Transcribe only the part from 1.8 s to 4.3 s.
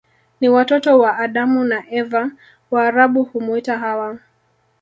Eva Waarabu humuita Hawa